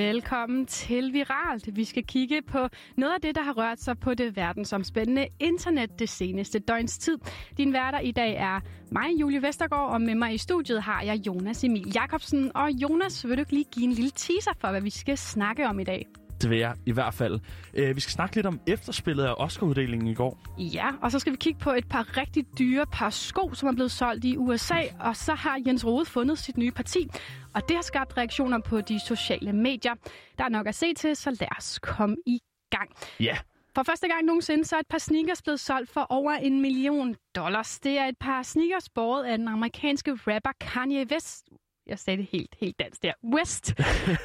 [0.00, 1.76] Velkommen til Viralt.
[1.76, 5.98] Vi skal kigge på noget af det, der har rørt sig på det verdensomspændende internet
[5.98, 7.18] det seneste døgns tid.
[7.56, 8.60] Din værter i dag er
[8.92, 12.50] mig, Julie Vestergaard, og med mig i studiet har jeg Jonas Emil Jakobsen.
[12.54, 15.80] Og Jonas, vil du lige give en lille teaser for, hvad vi skal snakke om
[15.80, 16.06] i dag?
[16.42, 17.40] Det vil jeg i hvert fald.
[17.74, 20.38] Øh, vi skal snakke lidt om efterspillet af Oscar-uddelingen i går.
[20.58, 23.72] Ja, og så skal vi kigge på et par rigtig dyre par sko, som er
[23.72, 24.80] blevet solgt i USA.
[25.00, 27.08] Og så har Jens Rode fundet sit nye parti.
[27.54, 29.94] Og det har skabt reaktioner på de sociale medier.
[30.38, 32.38] Der er nok at se til, så lad os komme i
[32.70, 32.90] gang.
[33.20, 33.36] Ja.
[33.74, 37.16] For første gang nogensinde, så er et par sneakers blevet solgt for over en million
[37.36, 37.80] dollars.
[37.80, 41.48] Det er et par sneakers båret af den amerikanske rapper Kanye West,
[41.90, 43.76] jeg sagde det helt, helt dansk der, West,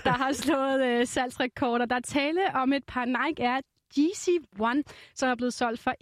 [0.04, 1.86] der har slået øh, salgsrekorder.
[1.86, 3.62] Der er tale om et par Nike Air
[3.94, 4.28] GC
[4.60, 4.84] One,
[5.16, 5.94] som er blevet solgt for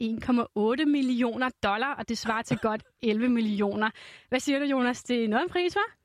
[0.81, 3.89] 1,8 millioner dollar, og det svarer til godt 11 millioner.
[4.29, 5.03] Hvad siger du, Jonas?
[5.03, 5.95] Det er noget en pris, var?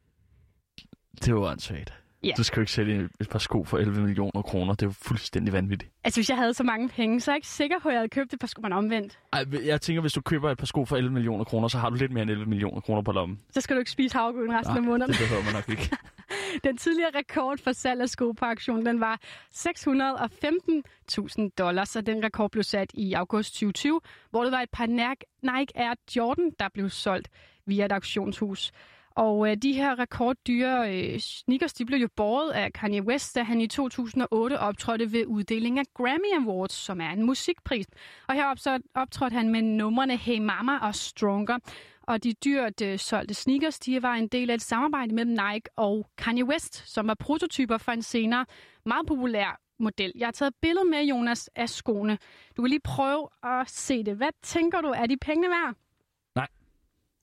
[1.25, 1.93] Det var åndssvagt.
[2.25, 2.33] Ja.
[2.37, 4.75] Du skal jo ikke sælge et par sko for 11 millioner kroner.
[4.75, 5.93] Det er jo fuldstændig vanvittigt.
[6.05, 7.99] Altså, hvis jeg havde så mange penge, så er jeg ikke sikker på, at jeg
[8.01, 9.19] havde købt et par sko, man omvendt.
[9.33, 11.91] Ej, jeg tænker, hvis du køber et par sko for 11 millioner kroner, så har
[11.91, 13.41] du lidt mere end 11 millioner kroner på lommen.
[13.51, 15.13] Så skal du ikke spise havregryn resten af måneden.
[15.13, 15.97] det behøver man nok ikke.
[16.65, 19.21] Den tidligere rekord for salg af sko på auktionen, den var
[19.55, 24.87] 615.000 dollars, og den rekord blev sat i august 2020, hvor det var et par
[24.87, 27.29] Nike Air Jordan, der blev solgt
[27.67, 28.73] via et auktionshus.
[29.19, 33.43] Og øh, de her rekorddyre øh, sneakers, de blev jo båret af Kanye West, da
[33.43, 37.87] han i 2008 optrådte ved uddeling af Grammy Awards, som er en musikpris.
[38.29, 41.59] Og her optrådte, optrådte han med numrene Hey Mama og Stronger.
[42.03, 45.71] Og de dyrt øh, solgte sneakers, de var en del af et samarbejde mellem Nike
[45.77, 48.47] og Kanye West, som var prototyper for en senere
[48.87, 50.13] meget populær model.
[50.17, 52.19] Jeg har taget et billede med, Jonas, af skoene.
[52.57, 54.17] Du kan lige prøve at se det.
[54.17, 55.75] Hvad tænker du, er de pengene værd?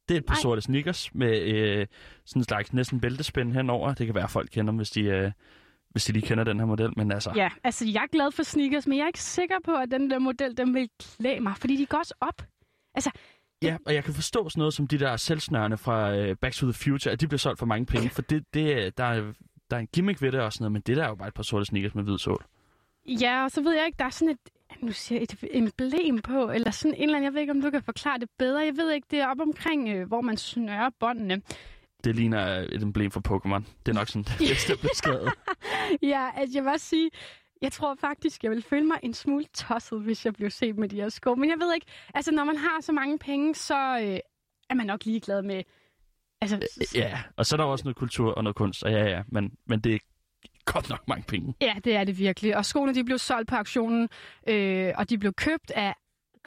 [0.09, 0.41] Det er et par Nej.
[0.41, 1.87] sorte sneakers med øh,
[2.25, 3.93] sådan en slags næsten bæltespænd henover.
[3.93, 5.31] Det kan være, at folk kender dem, hvis de, øh,
[5.91, 6.93] hvis de lige kender den her model.
[6.97, 9.71] Men altså, Ja, altså jeg er glad for sneakers, men jeg er ikke sikker på,
[9.75, 10.89] at den der model, den vil
[11.19, 12.41] klæde mig, fordi de går også op.
[12.95, 13.11] Altså,
[13.63, 16.65] ja, og jeg kan forstå sådan noget som de der selvsnørende fra øh, Back to
[16.65, 18.09] the Future, at de bliver solgt for mange penge.
[18.09, 19.33] For det, det, der, er,
[19.69, 21.27] der er en gimmick ved det og sådan noget, men det der er jo bare
[21.27, 22.45] et par sorte sneakers med hvid sål.
[23.21, 24.39] ja, og så ved jeg ikke, der er sådan et,
[24.85, 27.69] nu siger et emblem på, eller sådan en eller anden, jeg ved ikke, om du
[27.69, 28.59] kan forklare det bedre.
[28.59, 31.41] Jeg ved ikke, det er op omkring, øh, hvor man snører båndene.
[32.03, 33.63] Det ligner et emblem for Pokémon.
[33.85, 35.31] Det er nok sådan det bedste beskrevet.
[36.01, 37.09] Ja, altså jeg vil også sige,
[37.61, 40.89] jeg tror faktisk, jeg vil føle mig en smule tosset, hvis jeg blev set med
[40.89, 41.35] de her sko.
[41.35, 44.19] Men jeg ved ikke, altså når man har så mange penge, så øh,
[44.69, 45.63] er man nok ligeglad med...
[46.41, 46.59] Altså,
[46.95, 49.51] Ja, og så er der også noget kultur og noget kunst, og ja, ja, men,
[49.65, 49.99] men det er
[50.73, 51.53] godt nok mange penge.
[51.61, 52.57] Ja, det er det virkelig.
[52.57, 54.09] Og skoene de blev solgt på auktionen,
[54.47, 55.93] øh, og de blev købt af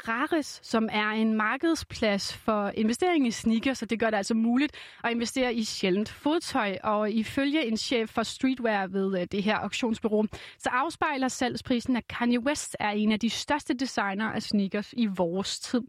[0.09, 4.73] Rares, som er en markedsplads for investering i sneakers, så det gør det altså muligt
[5.05, 6.77] at investere i sjældent fodtøj.
[6.83, 10.25] Og ifølge en chef for streetwear ved øh, det her auktionsbureau,
[10.59, 15.07] så afspejler salgsprisen, at Kanye West er en af de største designer af sneakers i
[15.07, 15.83] vores tid.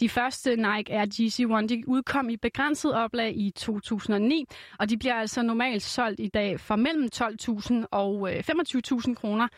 [0.00, 4.44] De første Nike Air GC1 de udkom i begrænset oplag i 2009,
[4.78, 9.48] og de bliver altså normalt solgt i dag for mellem 12.000 og øh, 25.000 kroner,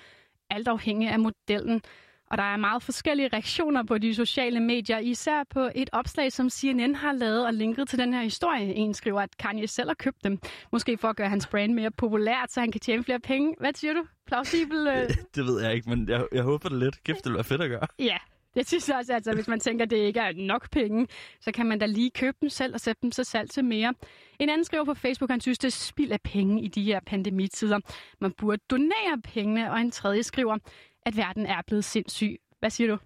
[0.51, 1.83] alt afhængig af modellen.
[2.31, 6.51] Og der er meget forskellige reaktioner på de sociale medier, især på et opslag, som
[6.51, 8.75] CNN har lavet og linket til den her historie.
[8.75, 10.39] En skriver, at Kanye selv har købt dem,
[10.73, 13.55] måske for at gøre hans brand mere populært, så han kan tjene flere penge.
[13.61, 14.03] Hvad siger du?
[14.27, 14.87] Plausibel?
[14.87, 15.09] Øh?
[15.35, 17.05] Det ved jeg ikke, men jeg, jeg håber det lidt.
[17.05, 17.87] Gift, det vil være fedt at gøre.
[17.99, 18.17] Ja,
[18.55, 21.07] det synes også, altså, hvis man tænker, at det ikke er nok penge,
[21.41, 23.95] så kan man da lige købe dem selv og sætte dem så salg til mere.
[24.39, 27.01] En anden skriver på Facebook, han synes, det er spild af penge i de her
[27.07, 27.79] pandemitider.
[28.21, 30.59] Man burde donere pengene, og en tredje skriver,
[31.07, 32.37] at verden er blevet sindssyg.
[32.59, 32.99] Hvad siger du?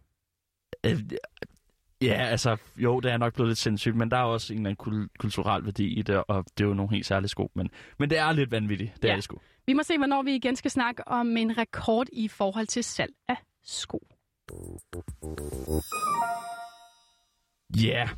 [0.86, 1.00] Øh,
[2.02, 4.70] Ja, altså, jo, det er nok blevet lidt sindssygt, men der er også en eller
[4.70, 7.50] anden kul- kulturel værdi i det, og det er jo nogle helt særlige sko.
[7.54, 9.10] Men, men det er lidt vanvittigt, det Ja.
[9.12, 9.38] er det sgu.
[9.66, 13.12] Vi må se, hvornår vi igen skal snakke om en rekord i forhold til salg
[13.28, 14.06] af sko.
[17.76, 18.08] Ja, yeah.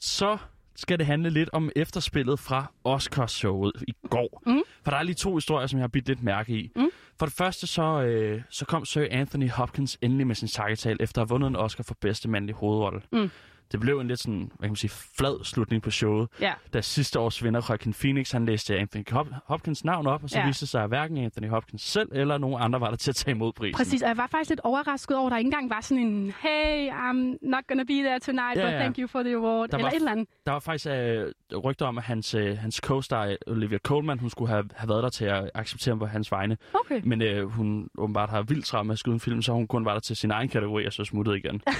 [0.00, 0.38] så
[0.76, 4.42] skal det handle lidt om efterspillet fra Oscarshowet i går.
[4.46, 4.62] Mm.
[4.82, 6.72] For der er lige to historier, som jeg har bidt lidt mærke i.
[6.76, 6.90] Mm.
[7.18, 11.22] For det første så, øh, så kom Sir Anthony Hopkins endelig med sin takketale, efter
[11.22, 13.02] at have vundet en Oscar for bedste mandlige hovedrolle.
[13.12, 13.30] Mm.
[13.74, 16.28] Det blev en lidt sådan, hvad kan man sige, flad slutning på showet.
[16.40, 16.52] Ja.
[16.72, 20.36] Da sidste års vinder, Joaquin Phoenix, han læste Anthony Hop- Hopkins navn op, og så
[20.38, 20.42] Ja.
[20.42, 20.46] ja.
[20.48, 23.14] viste det sig, at hverken Anthony Hopkins selv eller nogen andre var der til at
[23.16, 23.76] tage imod prisen.
[23.76, 26.32] Præcis, og jeg var faktisk lidt overrasket over, at der ikke engang var sådan en,
[26.42, 28.78] hey, I'm not gonna be there tonight, Ja, but ja.
[28.78, 30.28] thank you for the award, Der eller var- et eller andet.
[30.46, 31.32] Der var faktisk øh,
[31.64, 35.08] rygter om, at hans, øh, hans co-star Olivia Colman, hun skulle have, have været der
[35.10, 36.56] til at acceptere ham på hans vegne.
[36.74, 37.00] Okay.
[37.04, 39.84] Men øh, hun åbenbart har vildt travlt med at skyde en film, så hun kun
[39.84, 41.62] var der til sin egen kategori, og så smuttede igen.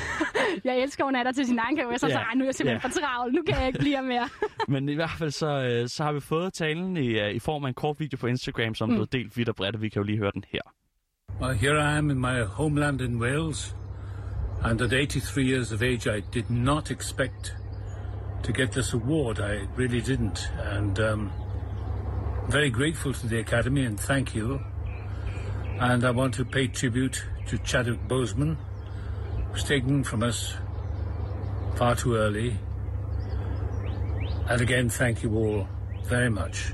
[0.65, 2.13] jeg elsker, hun er der til sin egen karriere, så, Ja.
[2.13, 2.89] så "Ej, nu er jeg simpelthen Ja.
[2.89, 4.29] for travl, nu kan jeg ikke blive her mere.
[4.69, 7.65] Men i hvert fald så, øh, så har vi fået talen i, øh, i form
[7.65, 8.95] af en kort video på Instagram, som mm.
[8.95, 10.61] blev delt vidt og bredt, og vi kan jo lige høre den her.
[11.41, 13.77] Well, here I am in my homeland in Wales,
[14.65, 17.57] and at 83 years of age, I did not expect
[18.45, 19.39] to get this award.
[19.39, 21.31] I really didn't, and um,
[22.49, 24.61] very grateful to the Academy and thank you.
[25.81, 28.57] And I want to pay tribute to Chadwick Boseman,
[29.55, 30.57] who's taken from us
[31.77, 32.59] far too early.
[34.51, 35.67] And again, thank you all
[36.09, 36.73] very much.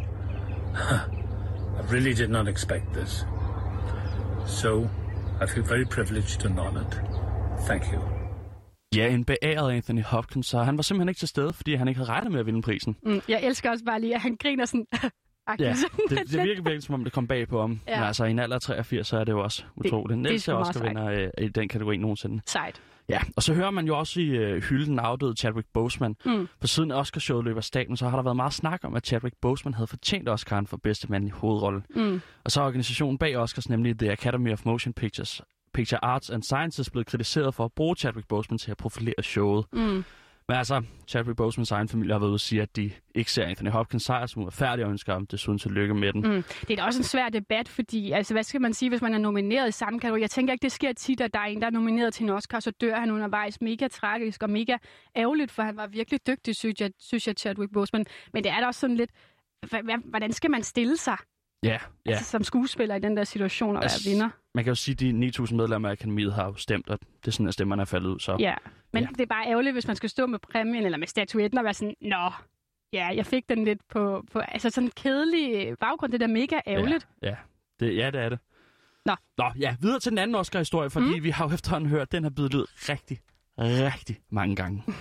[0.75, 3.25] I really did not expect this.
[4.47, 4.89] So,
[5.41, 7.01] I feel very privileged and honored.
[7.67, 8.01] Thank you.
[8.95, 11.99] Ja, en beæret Anthony Hopkins, så han var simpelthen ikke til stede, fordi han ikke
[11.99, 12.97] havde regnet med at vinde prisen.
[13.03, 14.87] Mm, jeg elsker også bare lige, at han griner sådan...
[15.49, 15.75] Ja,
[16.09, 17.81] det, det virker virkelig, som om det kom bag på ham.
[17.89, 17.97] Ja.
[17.97, 20.19] Men altså, i en alder af 83, så er det jo også utroligt.
[20.19, 22.43] Det er ældste sgu meget Oscar-vinder øh, i den kategori nogensinde.
[22.47, 22.83] Sejt.
[23.09, 26.17] Ja, og så hører man jo også i øh, hylden den afdøde Chadwick Boseman.
[26.25, 26.49] Mm.
[26.61, 29.35] På siden af Oscarshowet løber staten, så har der været meget snak om, at Chadwick
[29.43, 31.83] Boseman havde fortjent Oscaren for bedste mand i hovedrolle.
[31.95, 32.21] Mm.
[32.45, 35.43] Og så er organisationen bag Oscars, nemlig The Academy of Motion Pictures,
[35.75, 39.67] Picture Arts and Sciences, blevet kritiseret for at bruge Chadwick Boseman til at profilere showet.
[39.73, 40.05] Mm.
[40.51, 43.45] Men altså, Chadwick Bosemans egen familie har været ude og sige, at de ikke ser
[43.45, 46.21] Anthony Hopkins sejr som uretfærdig og ønsker ham desuden tillykke med den.
[46.21, 46.43] Mm.
[46.61, 49.15] Det er da også en svær debat, fordi altså, hvad skal man sige, hvis man
[49.15, 50.21] er nomineret i samme kategori?
[50.21, 52.31] Jeg tænker ikke, det sker tit, at der er en, der er nomineret til en
[52.31, 53.61] Oscar, så dør han undervejs.
[53.61, 54.77] Mega tragisk og mega
[55.17, 58.07] ærgerligt, for han var virkelig dygtig, synes jeg, synes jeg Chadwick Boseman.
[58.33, 59.11] Men det er da også sådan lidt,
[60.05, 61.17] hvordan skal man stille sig
[61.63, 61.79] Ja, ja.
[62.07, 62.11] ja.
[62.11, 64.29] altså, som skuespiller i den der situation og Altså, være vinder?
[64.55, 67.29] Man kan jo sige, at de 9.000 medlemmer af akademiet har jo stemt, og det
[67.29, 68.19] er sådan, at stemmerne er faldet ud.
[68.19, 68.55] Så Ja,
[68.93, 69.09] men Ja.
[69.09, 71.75] det er bare ærgerligt, hvis man skal stå med præmien eller med statuetten og være
[71.75, 72.31] sådan, nå,
[72.93, 76.33] ja, jeg fik den lidt på, på altså sådan en kedelig baggrund, det er da
[76.33, 77.09] mega ærgerligt.
[77.23, 77.37] Ja, ja.
[77.81, 78.39] Det, ja, det er det.
[79.07, 79.15] Nå.
[79.39, 81.25] Nå, ja, videre til den anden Oscar-historie, fordi mm.
[81.25, 83.19] vi har jo efterhånden hørt, at den har bidt ud rigtig,
[83.59, 84.83] rigtig mange gange.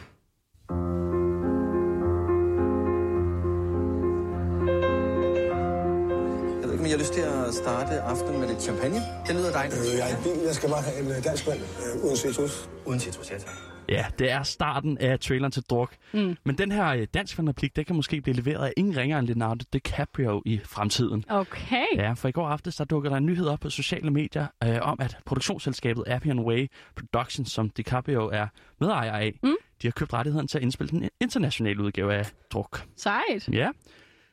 [6.90, 8.96] Jeg har lyst til at starte aftenen med lidt champagne.
[9.28, 9.80] Det lyder dejligt.
[9.80, 10.46] Øh, jeg er i bil.
[10.46, 12.70] Jeg skal bare have en øh, dansk vand øh, uden citrus.
[12.86, 13.54] Uden citrus, ja tak.
[13.90, 15.96] Ja, det er starten af traileren til Druk.
[16.14, 16.38] Mm.
[16.46, 19.28] Men den her øh, dansk replik, det kan måske blive leveret af ingen ringer end
[19.28, 21.26] Leonardo DiCaprio i fremtiden.
[21.30, 21.86] Okay.
[21.96, 24.78] Ja, for i går aftes, der dukker der en nyhed op på sociale medier øh,
[24.82, 28.48] om, at produktionsselskabet Appian Way Productions, som DiCaprio er
[28.80, 29.56] medejer af, mm.
[29.82, 32.84] de har købt rettigheden til at indspille den internationale udgave af Druk.
[32.98, 33.50] Sejt.
[33.52, 33.70] Ja.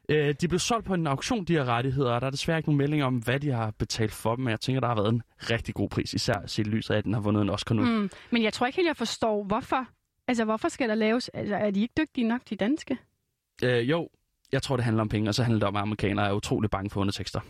[0.08, 2.68] Øh, de blev solgt på en auktion, de her rettigheder, og der er desværre ikke
[2.68, 5.08] nogen melding om, hvad de har betalt for dem, men jeg tænker, der har været
[5.08, 7.82] en rigtig god pris, især set lyset af, at den har vundet en Oscar nu.
[7.82, 8.10] Mm.
[8.30, 9.86] Men jeg tror ikke helt, jeg forstår, hvorfor.
[10.28, 11.28] Altså, hvorfor skal der laves...
[11.28, 12.98] Altså, er de ikke dygtige nok, de danske?
[13.62, 14.08] Øh, jo,
[14.52, 16.70] jeg tror, det handler om penge, og så handler det om, at amerikanere er utrolig
[16.70, 17.40] bange for undertekster.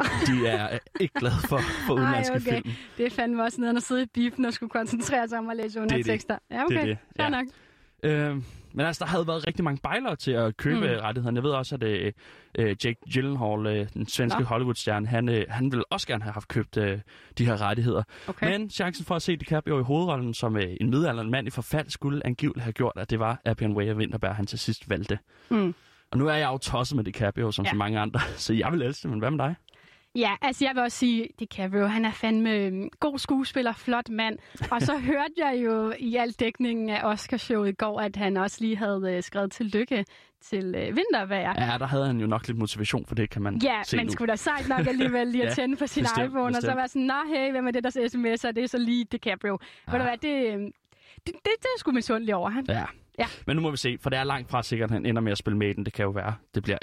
[0.26, 2.62] De er øh, ikke glade for, for udenlandske Ej, okay.
[2.62, 2.74] film.
[2.96, 5.56] Det er fandme også nede at sidde i biffen og skulle koncentrere sig om at
[5.56, 6.38] læse undertekster.
[6.50, 6.74] Ja, okay.
[6.74, 7.30] Det er det, Fair ja.
[7.30, 7.46] nok.
[8.02, 8.42] Øh,
[8.72, 10.82] men altså, der havde været rigtig mange bejlere til at købe Mm.
[11.00, 11.36] rettighederne.
[11.36, 12.12] Jeg ved også, at øh,
[12.58, 14.46] øh, Jake Gyllenhaal, øh, den svenske Nå.
[14.46, 16.98] Hollywood-stjerne, han, øh, han ville også gerne have haft købt øh,
[17.38, 18.02] de her rettigheder.
[18.28, 18.50] Okay.
[18.50, 21.90] Men chancen for at se DiCaprio i hovedrollen som øh, en midaldrende mand i forfald
[21.90, 25.18] skulle angiveligt have gjort, at det var Appian Way af Winterberg, han til sidst valgte.
[25.50, 25.74] Mm.
[26.12, 27.68] Og nu er jeg jo tosset med DiCaprio, som Ja.
[27.68, 27.72] ja.
[27.72, 29.54] så mange andre, så jeg vil elske det, men hvad med dig?
[30.14, 34.38] Ja, altså jeg vil også sige, DiCaprio, han er fandme øhm, god skuespiller, flot mand.
[34.70, 38.56] Og så hørte jeg jo i al dækningen af Oscarshowet i går, at han også
[38.60, 40.04] lige havde øh, skrevet tillykke
[40.40, 41.70] til øh, vintervejr.
[41.72, 44.06] Ja, der havde han jo nok lidt motivation for det, kan man Ja, se men
[44.06, 44.12] nu.
[44.12, 46.60] skulle da sejt nok alligevel lige at Ja, tænde på sin bestemt, iPhone, og så
[46.60, 46.76] bestemt.
[46.76, 48.52] være sådan, nå hey, hvem er det, der sms'er?
[48.52, 49.58] Det er så lige DiCaprio.
[49.88, 49.92] Ja.
[49.92, 50.08] Ved du Ah.
[50.10, 50.64] hvad, det, øhm,
[51.16, 52.64] det, det, det er sgu misundelig over ham.
[52.68, 52.84] Ja.
[53.18, 53.26] Ja.
[53.46, 55.32] Men nu må vi se, for det er langt fra sikkert, at han ender med
[55.32, 55.84] at spille med den.
[55.84, 56.78] Det kan jo være, det bliver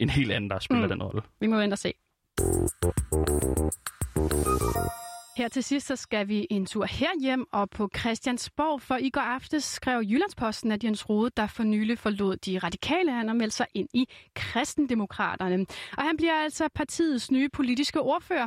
[0.00, 0.88] en helt anden, der spiller mm.
[0.90, 1.22] den rolle.
[1.40, 1.92] Vi må vente og se.
[5.38, 9.20] Her til sidst så skal vi en tur herhjem og på Christiansborg, for i går
[9.20, 13.54] aftes skrev Jyllandsposten, at Jens Rode, der for nylig forlod de radikale, han har meldt
[13.54, 15.66] sig ind i kristendemokraterne.
[15.96, 18.46] Og han bliver altså partiets nye politiske ordfører.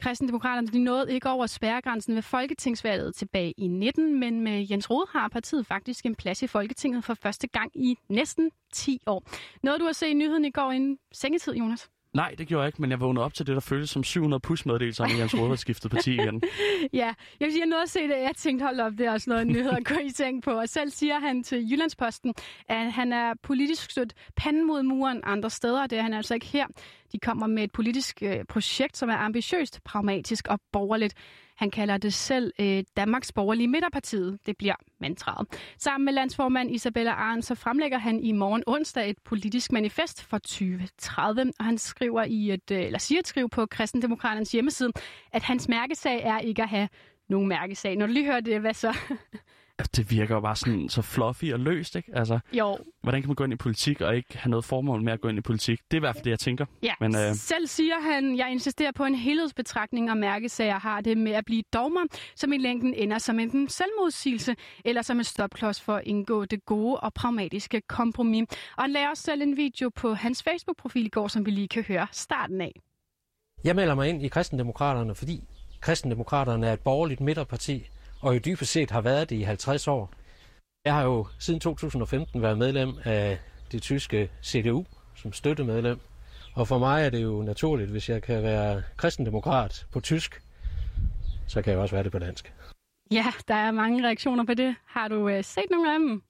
[0.00, 5.06] Kristendemokraterne de nåede ikke over spærregrænsen ved Folketingsvalget tilbage i 19, men med Jens Rode
[5.12, 9.22] har partiet faktisk en plads i Folketinget for første gang i næsten 10 år.
[9.62, 11.90] Noget du har set i nyheden i går inden sengetid, Jonas?
[12.14, 14.40] Nej, det gjorde jeg ikke, men jeg vågnede op til det, der føltes som 700
[14.40, 16.42] plus meddelelser om, Jens Rode havde skiftet parti igen.
[16.92, 18.10] Ja, jeg vil sige, jeg nåede at se det.
[18.10, 20.50] Jeg tænkte, hold op, det er også noget nyhed at gå i seng på.
[20.50, 22.34] Og selv siger han til Jyllandsposten,
[22.68, 25.86] at han er politisk stødt panden mod muren andre steder.
[25.86, 26.66] Det er han altså ikke her.
[27.12, 31.14] De kommer med et politisk øh, projekt, som er ambitiøst, pragmatisk og borgerligt.
[31.56, 34.38] Han kalder det selv øh, Danmarks Borgerlige Midterpartiet.
[34.46, 35.46] Det bliver mantraet.
[35.78, 40.38] Sammen med landsformand Isabella Arn, så fremlægger han i morgen onsdag et politisk manifest for
[40.38, 41.52] 2030.
[41.58, 44.92] Og han skriver i et, øh, eller siger et skriv på Kristendemokraternes hjemmeside,
[45.32, 46.88] at hans mærkesag er ikke at have
[47.28, 47.96] nogen mærkesag.
[47.96, 48.96] Når du lige hører det, hvad så?
[49.78, 52.10] Altså, det virker jo bare sådan så fluffy og løst, ikke?
[52.14, 55.12] Altså, Jo, hvordan kan man gå ind i politik og ikke have noget formål med
[55.12, 55.80] at gå ind i politik?
[55.90, 56.66] Det er i hvert fald det, jeg tænker.
[56.82, 57.34] Ja, Men, øh, øh...
[57.34, 61.62] selv siger han, jeg insisterer på en helhedsbetragtning og mærkesager har det med at blive
[61.72, 62.00] dogmer,
[62.36, 66.64] som i længden ender som enten selvmodsigelse eller som en stopklods for at indgå det
[66.64, 68.44] gode og pragmatiske kompromis.
[68.76, 71.68] Og han lagde også selv en video på hans Facebook-profil i går, som vi lige
[71.68, 72.72] kan høre starten af.
[73.64, 75.44] Jeg melder mig ind i kristendemokraterne, fordi
[75.80, 77.88] kristendemokraterne er et borgerligt midterparti,
[78.20, 80.10] og jo dybest set har været det i 50 år.
[80.84, 83.38] Jeg har jo siden 2015 været medlem af
[83.72, 84.84] det tyske CDU
[85.16, 86.00] som støttemedlem,
[86.54, 90.42] og for mig er det jo naturligt, hvis jeg kan være kristendemokrat på tysk,
[91.46, 92.52] så kan jeg også være det på dansk.
[93.10, 94.76] Ja, der er mange reaktioner på det.
[94.86, 96.22] Har du øh, set nogle af dem?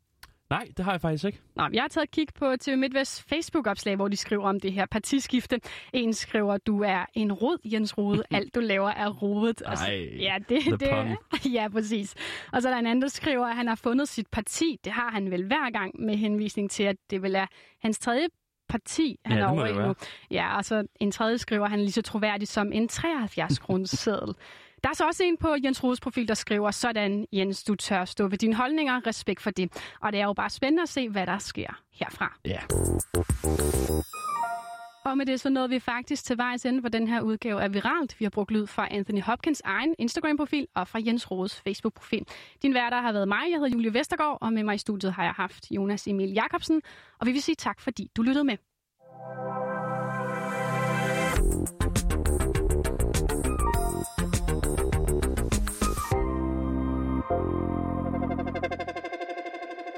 [0.50, 1.40] Nej, det har jeg faktisk ikke.
[1.56, 4.72] Nå, jeg har taget et kig på TV MidtVest Facebook-opslag, hvor de skriver om det
[4.72, 5.60] her partiskifte.
[5.92, 8.22] En skriver, du er en rod, Jens Rode.
[8.30, 9.62] Alt du laver er rodet.
[9.62, 11.16] Og så- Ej, ja, det, the det, pun.
[11.52, 12.14] ja, præcis.
[12.52, 14.76] Og så er der en anden, der skriver, at han har fundet sit parti.
[14.84, 17.46] Det har han vel hver gang med henvisning til, at det vil er
[17.82, 18.26] hans tredje
[18.68, 19.86] parti, han Ja, er over i være.
[19.88, 19.94] nu.
[20.30, 23.90] Ja, og så en tredje skriver, han er lige så troværdig som en 73 kroners
[24.04, 24.34] seddel.
[24.82, 28.04] Der er så også en på Jens Rodes profil, der skriver, sådan Jens, du tør
[28.04, 29.92] stå ved dine holdninger, respekt for det.
[30.00, 32.38] Og det er jo bare spændende at se, hvad der sker herfra.
[32.44, 32.60] Ja.
[35.04, 37.74] Og med det så nåede vi faktisk til vejs ende på den her udgave af
[37.74, 38.20] Viralt.
[38.20, 42.26] Vi har brugt lyd fra Anthony Hopkins egen Instagram-profil og fra Jens Rodes Facebook-profil.
[42.62, 45.24] Din værter har været mig, jeg hedder Julie Vestergaard, og med mig i studiet har
[45.24, 46.82] jeg haft Jonas Emil Jakobsen.
[47.18, 48.56] Og vi vil sige tak, fordi du lyttede med.